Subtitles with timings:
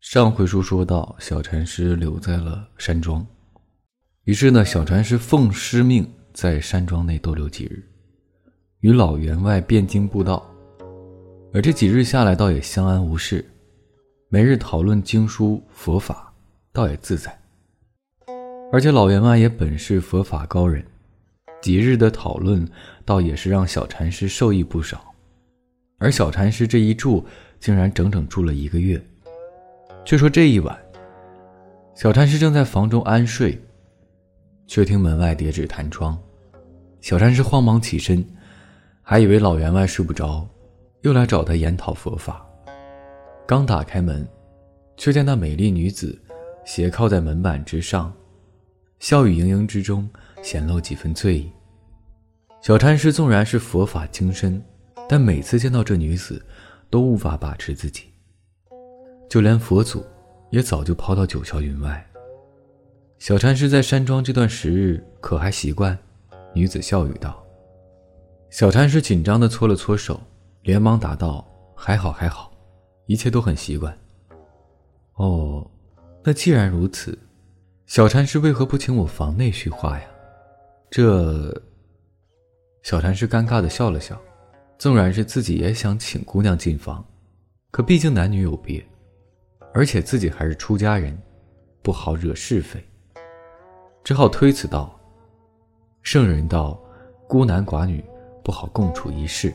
[0.00, 3.24] 上回书说到，小禅师留在了山庄，
[4.24, 7.84] 于是呢，小禅师奉师命在山庄内逗留几日，
[8.80, 10.50] 与老员外辩经布道，
[11.52, 13.44] 而这几日下来，倒也相安无事，
[14.30, 16.32] 每日讨论经书佛法，
[16.72, 17.38] 倒也自在。
[18.72, 20.82] 而且老员外也本是佛法高人，
[21.60, 22.66] 几日的讨论，
[23.04, 25.14] 倒也是让小禅师受益不少。
[25.98, 27.22] 而小禅师这一住，
[27.60, 29.00] 竟然整整住了一个月。
[30.04, 30.76] 却说这一晚，
[31.94, 33.56] 小禅师正在房中安睡，
[34.66, 36.18] 却听门外叠纸弹窗。
[37.00, 38.24] 小禅师慌忙起身，
[39.02, 40.46] 还以为老员外睡不着，
[41.02, 42.44] 又来找他研讨佛法。
[43.46, 44.26] 刚打开门，
[44.96, 46.18] 却见那美丽女子
[46.64, 48.12] 斜靠在门板之上，
[48.98, 50.08] 笑语盈盈之中
[50.42, 51.50] 显露几分醉意。
[52.60, 54.62] 小禅师纵然是佛法精深，
[55.08, 56.44] 但每次见到这女子，
[56.90, 58.09] 都无法把持自己。
[59.30, 60.04] 就连佛祖，
[60.50, 62.04] 也早就抛到九霄云外。
[63.20, 65.96] 小禅师在山庄这段时日，可还习惯？
[66.52, 67.40] 女子笑语道。
[68.50, 70.20] 小禅师紧张地搓了搓手，
[70.62, 72.50] 连忙答道：“还好，还好，
[73.06, 73.96] 一切都很习惯。”
[75.14, 75.64] 哦，
[76.24, 77.16] 那既然如此，
[77.86, 80.04] 小禅师为何不请我房内叙话呀？
[80.90, 81.54] 这……
[82.82, 84.20] 小禅师尴尬地笑了笑，
[84.76, 87.04] 纵然是自己也想请姑娘进房，
[87.70, 88.84] 可毕竟男女有别。
[89.72, 91.16] 而且自己还是出家人，
[91.82, 92.84] 不好惹是非，
[94.02, 94.98] 只好推辞道
[96.02, 96.78] ：“圣人道，
[97.28, 98.04] 孤男寡女
[98.42, 99.54] 不好共处一室。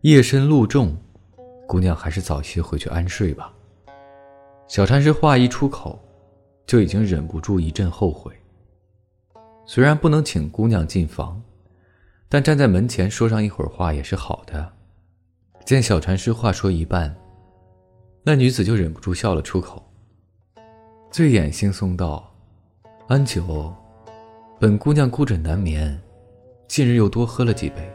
[0.00, 0.96] 夜深路重，
[1.66, 3.52] 姑娘还是早些回去安睡吧。”
[4.68, 5.98] 小禅师话一出口，
[6.66, 8.32] 就已经忍不住一阵后悔。
[9.66, 11.42] 虽然不能请姑娘进房，
[12.28, 14.72] 但站在门前说上一会儿话也是好的。
[15.66, 17.14] 见小禅师话说一半。
[18.28, 19.82] 那女子就忍不住笑了出口，
[21.10, 22.30] 醉眼惺忪道
[23.08, 23.74] ：“安九，
[24.60, 25.98] 本姑娘孤枕难眠，
[26.66, 27.90] 近日又多喝了几杯，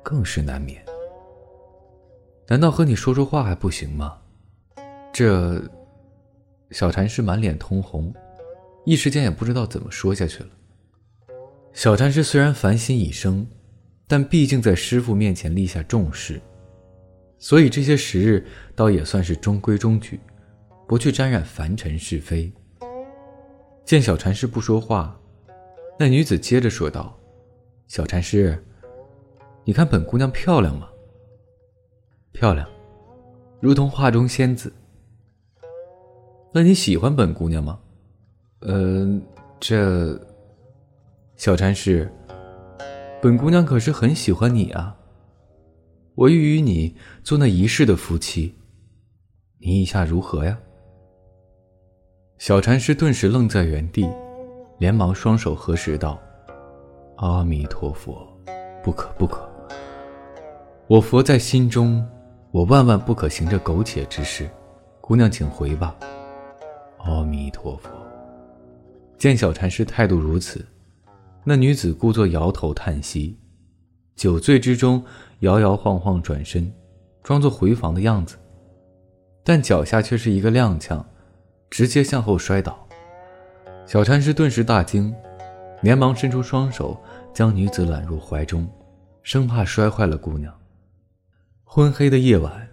[0.00, 0.80] 更是难眠。
[2.46, 4.16] 难道和你说说话还不行吗？”
[5.12, 5.60] 这
[6.70, 8.14] 小禅师满脸通红，
[8.84, 10.50] 一时间也不知道怎么说下去了。
[11.72, 13.44] 小禅师虽然烦心已生，
[14.06, 16.40] 但毕竟在师傅面前立下重誓。
[17.44, 18.42] 所以这些时日
[18.74, 20.18] 倒也算是中规中矩，
[20.88, 22.50] 不去沾染凡尘是非。
[23.84, 25.14] 见小禅师不说话，
[25.98, 27.14] 那女子接着说道
[27.86, 28.58] ：“小禅师，
[29.62, 30.88] 你看本姑娘漂亮吗？
[32.32, 32.66] 漂亮，
[33.60, 34.72] 如同画中仙子。
[36.50, 37.78] 那你喜欢本姑娘吗？
[38.60, 39.20] 呃，
[39.60, 40.18] 这……
[41.36, 42.10] 小禅师，
[43.20, 44.96] 本姑娘可是很喜欢你啊。”
[46.16, 46.94] 我欲与你
[47.24, 48.54] 做那一世的夫妻，
[49.58, 50.56] 你意下如何呀？
[52.38, 54.08] 小禅师顿时愣在原地，
[54.78, 56.20] 连忙双手合十道
[57.18, 58.24] ：“阿弥陀佛，
[58.80, 59.48] 不可不可！
[60.86, 62.06] 我佛在心中，
[62.52, 64.48] 我万万不可行这苟且之事。
[65.00, 65.96] 姑娘请回吧。”
[67.02, 67.90] 阿弥陀佛。
[69.18, 70.64] 见小禅师态度如此，
[71.42, 73.36] 那女子故作摇头叹息。
[74.16, 75.04] 酒醉之中，
[75.44, 76.72] 摇摇晃晃转身，
[77.22, 78.36] 装作回房的样子，
[79.42, 81.04] 但脚下却是一个踉跄，
[81.68, 82.88] 直接向后摔倒。
[83.86, 85.14] 小禅师顿时大惊，
[85.82, 86.98] 连忙伸出双手
[87.34, 88.66] 将女子揽入怀中，
[89.22, 90.52] 生怕摔坏了姑娘。
[91.62, 92.66] 昏黑的夜晚，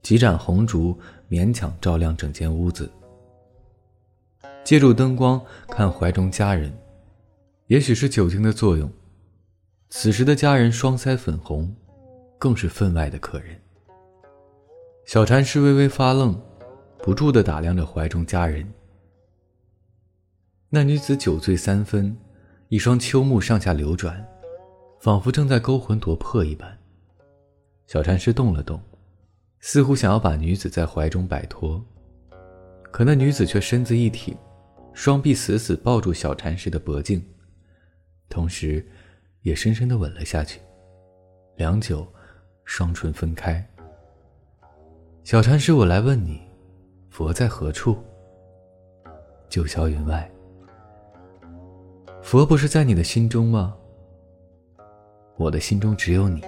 [0.00, 0.96] 几盏红烛
[1.28, 2.88] 勉强照亮整间屋子。
[4.62, 6.72] 借助灯光看怀中佳人，
[7.66, 8.88] 也许是酒精的作用。
[9.88, 11.74] 此时的家人双腮粉红，
[12.38, 13.60] 更是分外的可人。
[15.04, 16.40] 小禅师微微发愣，
[16.98, 18.66] 不住地打量着怀中佳人。
[20.68, 22.16] 那女子酒醉三分，
[22.68, 24.26] 一双秋目上下流转，
[25.00, 26.76] 仿佛正在勾魂夺魄一般。
[27.86, 28.80] 小禅师动了动，
[29.60, 31.84] 似乎想要把女子在怀中摆脱，
[32.90, 34.36] 可那女子却身子一挺，
[34.92, 37.24] 双臂死死抱住小禅师的脖颈，
[38.28, 38.84] 同时。
[39.42, 40.58] 也深深的吻了下去，
[41.54, 42.04] 良久，
[42.66, 43.64] 双唇分开。
[45.22, 46.42] 小禅师，我来问你，
[47.08, 47.96] 佛在何处？
[49.48, 50.30] 九霄云外。
[52.20, 53.74] 佛不是在你的心中吗？
[55.36, 56.44] 我的心中只有你。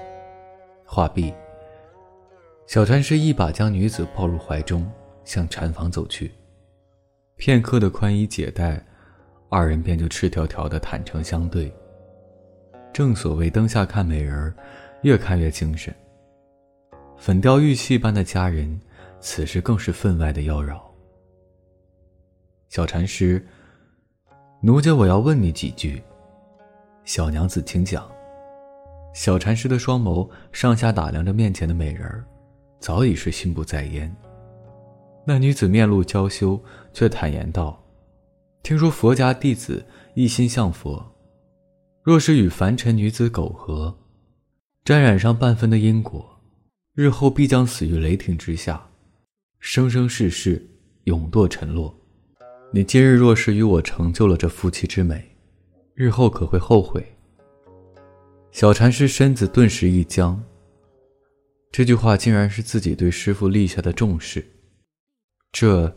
[0.84, 1.32] 话毕，
[2.66, 4.90] 小禅师一把将女子抱入怀中，
[5.24, 6.32] 向禅房走去。
[7.36, 8.84] 片刻的宽衣解带，
[9.48, 11.72] 二人便就赤条条的坦诚相对。
[12.92, 14.52] 正所谓灯下看美人，
[15.02, 15.94] 越看越精神。
[17.18, 18.80] 粉雕玉砌般的佳人，
[19.20, 20.80] 此时更是分外的妖娆。
[22.68, 23.44] 小禅师，
[24.62, 26.00] 奴家我要问你几句。
[27.04, 28.08] 小娘子，请讲。
[29.12, 32.24] 小禅师的双眸上下打量着面前的美人儿，
[32.78, 34.14] 早已是心不在焉。
[35.24, 36.58] 那女子面露娇羞，
[36.92, 37.82] 却坦言道
[38.62, 41.04] ：“听说佛家弟子一心向佛，
[42.02, 43.92] 若是与凡尘女子苟合，
[44.84, 46.37] 沾染上半分的因果，
[46.98, 48.84] 日后必将死于雷霆之下，
[49.60, 50.68] 生生世世
[51.04, 51.96] 永堕沉落。
[52.72, 55.36] 你今日若是与我成就了这夫妻之美，
[55.94, 57.06] 日后可会后悔？”
[58.50, 60.42] 小禅师身子顿时一僵。
[61.70, 64.44] 这句话竟然是自己对师傅立下的重誓。
[65.52, 65.96] 这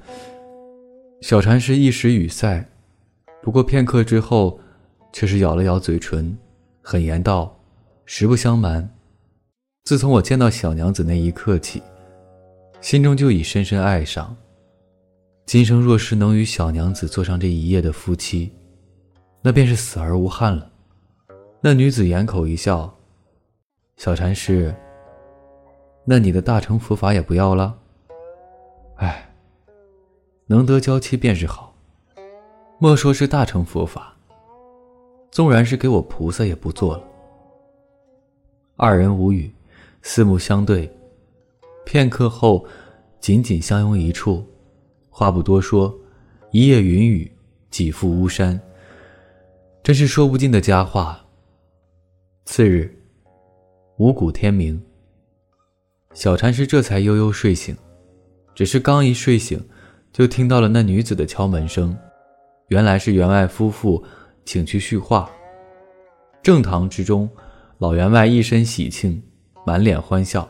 [1.21, 2.63] 小禅师一时语塞，
[3.41, 4.59] 不过片刻之后，
[5.11, 6.37] 却是咬了咬嘴唇，
[6.79, 7.59] 狠言道
[8.05, 8.87] ：“实不相瞒，
[9.91, 11.83] 自从我见到小娘子那一刻起，
[12.79, 14.33] 心中就已深深爱上。
[15.45, 18.49] 今生若是能与小娘子做上这一夜的夫妻，
[19.41, 20.71] 那便是死而无憾了。”
[21.59, 22.97] 那女子掩口一笑
[23.99, 24.73] ：“小禅师，
[26.05, 27.77] 那你的大乘佛法也不要了？
[28.95, 29.29] 哎，
[30.45, 31.75] 能得娇妻便是好。
[32.79, 34.15] 莫说是大乘佛法，
[35.31, 37.03] 纵然是给我菩萨也不做了。”
[38.79, 39.53] 二人无语，
[40.01, 40.91] 四目相对，
[41.85, 42.65] 片刻后，
[43.19, 44.45] 紧紧相拥一处，
[45.09, 45.95] 话不多说，
[46.51, 47.31] 一夜云雨，
[47.69, 48.59] 几复巫山，
[49.83, 51.23] 真是说不尽的佳话。
[52.45, 52.93] 次日，
[53.97, 54.81] 五谷天明，
[56.13, 57.77] 小禅师这才悠悠睡醒。
[58.53, 59.63] 只是刚一睡醒，
[60.11, 61.95] 就听到了那女子的敲门声。
[62.67, 64.03] 原来是员外夫妇
[64.43, 65.29] 请去叙话。
[66.41, 67.29] 正堂之中，
[67.77, 69.21] 老员外一身喜庆，
[69.65, 70.49] 满脸欢笑，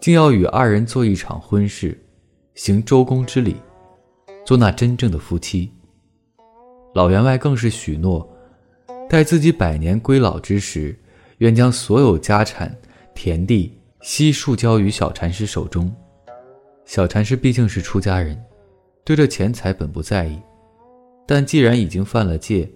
[0.00, 1.98] 竟要与二人做一场婚事，
[2.54, 3.56] 行周公之礼，
[4.44, 5.72] 做那真正的夫妻。
[6.94, 8.28] 老员外更是许诺。
[9.08, 10.94] 待自己百年归老之时，
[11.38, 12.76] 愿将所有家产、
[13.14, 15.90] 田地悉数交于小禅师手中。
[16.84, 18.38] 小禅师毕竟是出家人，
[19.04, 20.38] 对这钱财本不在意，
[21.26, 22.70] 但既然已经犯了戒，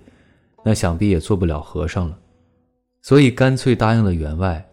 [0.65, 2.19] 那想必也做不了和尚了，
[3.03, 4.67] 所以干脆答应了员外，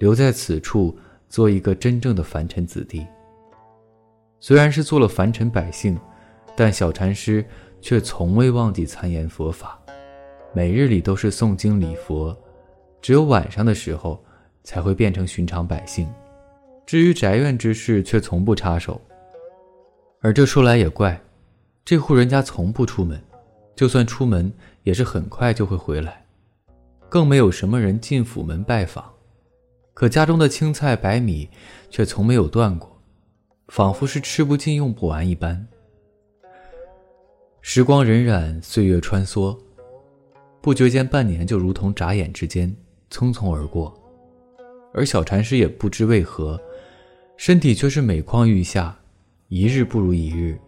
[0.00, 0.98] 留在此处
[1.28, 3.06] 做一个真正的凡尘子弟。
[4.40, 5.96] 虽然是做了凡尘百姓，
[6.56, 7.44] 但小禅师
[7.82, 9.78] 却从未忘记参研佛法。
[10.54, 12.36] 每日里都是诵经礼佛，
[13.02, 14.20] 只有晚上的时候
[14.64, 16.08] 才会变成寻常百姓。
[16.86, 18.98] 至于宅院之事，却从不插手。
[20.22, 21.20] 而这说来也怪，
[21.84, 23.22] 这户人家从不出门，
[23.76, 24.50] 就算出门
[24.82, 26.24] 也是很快就会回来，
[27.10, 29.04] 更没有什么人进府门拜访。
[29.92, 31.48] 可家中的青菜白米
[31.90, 33.00] 却从没有断过，
[33.68, 35.66] 仿佛是吃不尽用不完一般。
[37.60, 39.56] 时光荏苒，岁月穿梭。
[40.62, 42.74] 不觉间，半年就如同眨眼之间
[43.10, 43.94] 匆匆而过，
[44.92, 46.60] 而小禅师也不知为何，
[47.36, 48.98] 身体却是每况愈下，
[49.48, 50.58] 一日不如一日。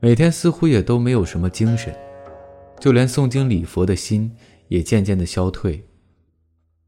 [0.00, 1.94] 每天似乎也都没有什么精神，
[2.80, 4.34] 就连诵经礼佛的心
[4.68, 5.82] 也渐渐的消退。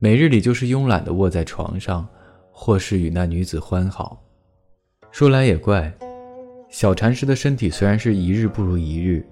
[0.04, 2.06] 每日里就是慵懒的卧在床上，
[2.52, 4.22] 或是与那女子欢好。
[5.10, 5.90] 说来也怪，
[6.68, 9.26] 小禅师的身体虽然是一日不如一日。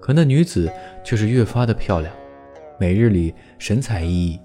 [0.00, 0.72] 可那女子
[1.04, 2.10] 却是越发的漂亮，
[2.80, 4.40] 每日里神采奕奕，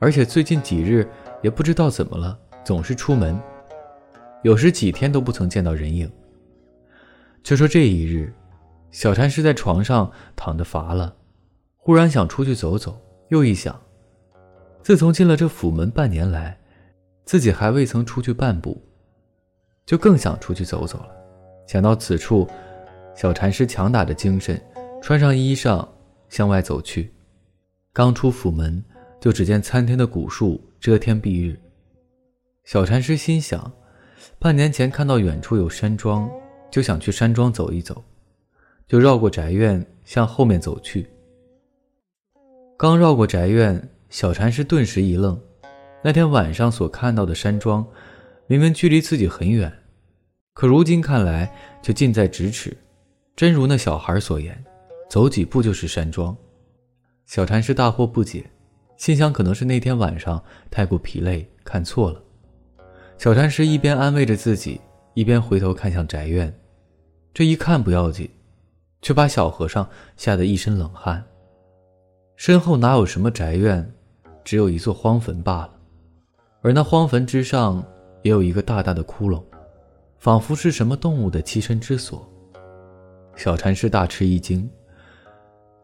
[0.00, 1.08] 而且最近几日
[1.44, 3.40] 也不知道怎么了，总是出门，
[4.42, 6.10] 有时几天都不曾见到人影。
[7.44, 8.34] 却说这一日，
[8.90, 11.14] 小禅师在床上躺着乏了，
[11.76, 13.80] 忽然想出去走走，又一想，
[14.84, 16.58] 自从进了这府门半年来，
[17.24, 18.78] 自己还未曾出去半步，
[19.86, 21.08] 就更想出去走走了。
[21.66, 22.46] 想到此处，
[23.16, 24.62] 小禅师强打着精神。
[25.00, 25.88] 穿上衣裳，
[26.28, 27.10] 向外走去。
[27.94, 28.84] 刚出府门，
[29.18, 31.58] 就只见参天的古树遮天蔽日。
[32.64, 33.72] 小禅师心想，
[34.38, 36.30] 半年前看到远处有山庄，
[36.70, 38.04] 就想去山庄走一走，
[38.86, 41.06] 就绕过宅院向后面走去。
[42.76, 45.36] 刚绕过宅院，小禅师顿时一愣。
[46.00, 47.84] 那天晚上所看到的山庄，
[48.46, 49.76] 明明距离自己很远，
[50.52, 51.52] 可如今看来
[51.82, 52.76] 却近在咫尺，
[53.34, 54.56] 真如那小孩所言。
[55.10, 56.34] 走几步就是山庄，
[57.26, 58.48] 小禅师大惑不解，
[58.96, 60.40] 心想可能是那天晚上
[60.70, 62.22] 太过疲累，看错了。
[63.18, 64.80] 小禅师一边安慰着自己，
[65.14, 66.56] 一边回头看向宅院。
[67.32, 68.30] 这一看不要紧，
[69.02, 71.24] 却把小和尚吓得一身冷汗。
[72.36, 73.92] 身后哪有什么宅院，
[74.44, 75.70] 只有一座荒坟罢了。
[76.60, 77.84] 而那荒坟之上，
[78.22, 79.42] 也有一个大大的窟窿，
[80.18, 82.30] 仿佛是什么动物的栖身之所。
[83.36, 84.70] 小禅师大吃一惊，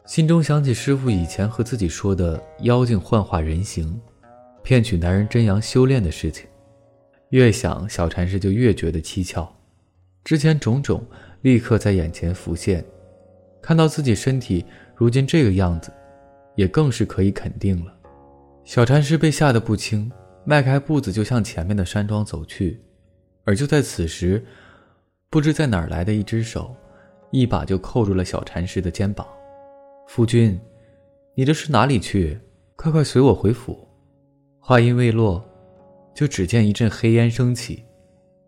[0.05, 3.99] 心中想起师傅以前和自己说的妖精幻化人形，
[4.63, 6.47] 骗取男人真阳修炼的事情。
[7.29, 9.53] 越想，小禅师就越觉得蹊跷。
[10.23, 11.03] 之前种种
[11.41, 12.83] 立刻在眼前浮现，
[13.61, 14.65] 看到自己身体
[14.95, 15.91] 如今这个样子，
[16.55, 17.93] 也更是可以肯定了。
[18.63, 20.09] 小禅师被吓得不轻，
[20.45, 22.79] 迈开步子就向前面的山庄走去。
[23.43, 24.43] 而就在此时，
[25.29, 26.75] 不知在哪儿来的一只手，
[27.31, 29.27] 一把就扣住了小禅师的肩膀。
[30.07, 30.59] 夫君，
[31.35, 32.39] 你这是哪里去？
[32.75, 33.87] 快快随我回府！
[34.59, 35.43] 话音未落，
[36.13, 37.83] 就只见一阵黑烟升起。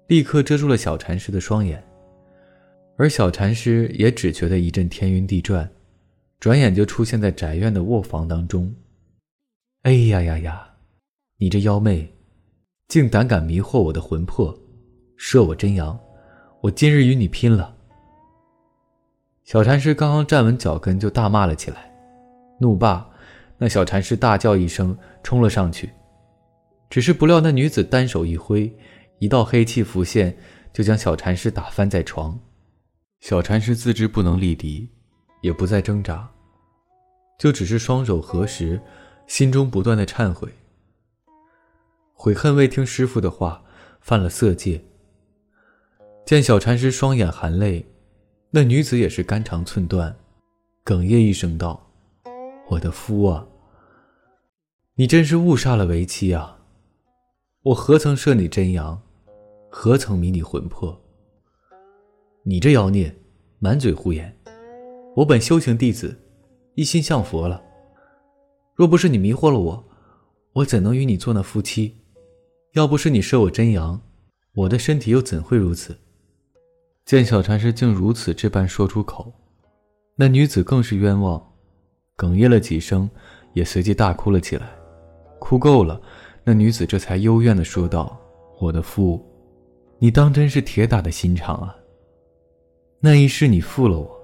[0.08, 1.84] 立刻遮住了小禅师的双眼，
[2.98, 5.70] 而小禅师也只觉得一阵天晕地转，
[6.39, 8.74] 转眼就出现在宅院的卧房当中。
[9.83, 10.65] 哎呀呀呀！
[11.39, 12.09] 你这妖媚，
[12.87, 14.57] 竟胆敢迷惑我的魂魄，
[15.17, 15.99] 摄我真阳！
[16.61, 17.75] 我今日与你拼了！
[19.43, 21.93] 小禅师刚刚站稳脚跟，就大骂了起来。
[22.61, 23.05] 怒罢，
[23.57, 25.91] 那小禅师大叫一声，冲了上去，
[26.89, 28.73] 只是不料那女子单手一挥。
[29.19, 30.33] 一道黑气浮现，
[30.71, 32.39] 就将小禅师打翻在床。
[33.19, 34.89] 小禅师自知不能力敌，
[35.41, 36.31] 也不再挣扎，
[37.37, 38.81] 就只是双手合十，
[39.27, 40.50] 心中不断的忏悔，
[42.13, 43.63] 悔恨未听师傅的话，
[44.01, 44.84] 犯了色戒。
[46.25, 47.86] 见小禅师双眼含泪，
[48.51, 50.15] 那女子也是肝肠寸断，
[50.86, 51.92] 哽咽一声道
[52.70, 53.48] ：“我的夫啊，
[54.96, 56.60] 你真是误杀了为妻啊！
[57.63, 59.01] 我何曾摄你真阳？”
[59.75, 61.01] 何曾迷你魂魄？
[62.44, 63.15] 你这妖孽，
[63.58, 64.38] 满嘴胡言！
[65.15, 66.15] 我本修行弟子，
[66.75, 67.60] 一心向佛了。
[68.75, 69.84] 若不是你迷惑了我，
[70.53, 71.96] 我怎能与你做那夫妻？
[72.74, 74.01] 要不是你摄我真阳，
[74.56, 75.96] 我的身体又怎会如此？
[77.06, 79.32] 见小禅师竟如此这般说出口，
[80.15, 81.42] 那女子更是冤枉，
[82.18, 83.10] 哽咽了几声，
[83.53, 84.72] 也随即大哭了起来。
[85.39, 86.01] 哭够了，
[86.44, 88.18] 那女子这才幽怨的说道
[88.60, 89.24] ：“我的父。”
[90.00, 91.75] 你当真是铁打的心肠啊！
[93.00, 94.20] 那一世你负了我，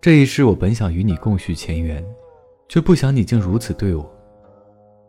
[0.00, 2.04] 这一世我本想与你共续前缘，
[2.68, 4.06] 却不想你竟如此对我，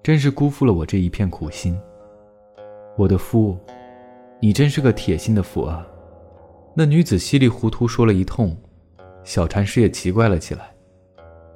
[0.02, 1.78] 真是辜负了我这一片苦心。
[2.98, 3.58] 我的夫，
[4.40, 5.86] 你真是个铁心的佛啊！
[6.74, 8.56] 那女子稀里糊涂说了一通，
[9.26, 10.74] 小禅师也奇怪了起来：“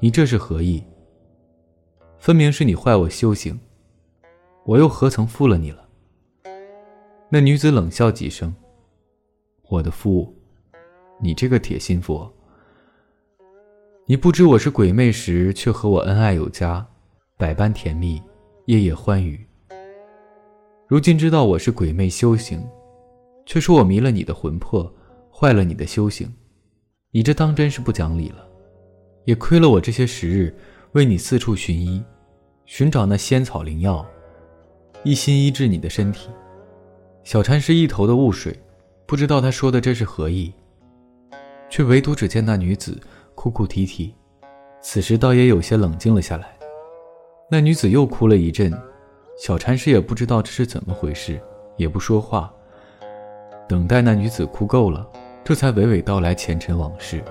[0.02, 0.84] 你这是何意？
[2.20, 3.58] 分明是你坏我修行，
[4.66, 5.88] 我又何曾负了你了？”
[7.30, 8.54] 那女子冷笑几声
[9.70, 10.34] ：“我的夫，
[11.22, 12.32] 你这个铁心佛，
[14.06, 16.86] 你不知我是鬼魅时，却和我恩爱有加，
[17.38, 18.22] 百般甜蜜，
[18.66, 19.40] 夜夜欢愉。
[20.90, 22.62] 如今知道我是鬼魅修行，
[23.46, 24.94] 却说我迷了你的魂魄，
[25.32, 26.30] 坏了你的修行，
[27.12, 28.46] 你这当真是不讲理了。
[29.24, 30.54] 也亏了我这些时日
[30.92, 32.04] 为你四处寻医，
[32.66, 34.06] 寻找那仙草灵药，
[35.06, 36.30] 一心医治你的身体。”
[37.24, 38.54] 小禅师一头的雾水，
[39.08, 40.54] 不知道他说的这是何意，
[41.70, 43.00] 却唯独只见那女子
[43.44, 44.16] 哭哭啼啼，
[44.80, 46.58] 此时倒也有些冷静了下来。
[47.52, 48.72] 那女子又哭了一阵，
[49.38, 51.38] 小禅师也不知道这是怎么回事，
[51.76, 52.50] 也不说话，
[53.68, 55.06] 等待那女子哭够了，
[55.44, 57.22] 这才娓娓道来前尘往事。